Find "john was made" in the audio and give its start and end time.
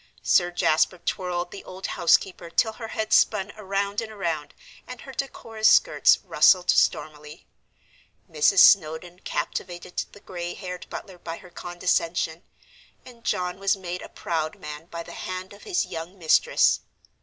13.23-14.01